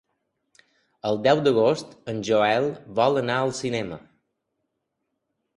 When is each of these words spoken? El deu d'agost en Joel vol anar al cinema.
El 1.09 1.19
deu 1.27 1.41
d'agost 1.49 1.93
en 2.13 2.23
Joel 2.31 2.71
vol 3.01 3.23
anar 3.23 3.39
al 3.43 3.55
cinema. 3.63 4.01